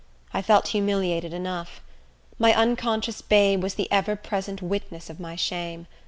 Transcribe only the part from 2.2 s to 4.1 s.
My unconscious babe was the